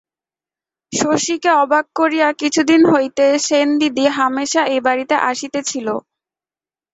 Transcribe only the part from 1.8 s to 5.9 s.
করিয়া কিছুদিন হইতে সেনদিদি হামেশা এ বাড়িতে আসিতেছিল।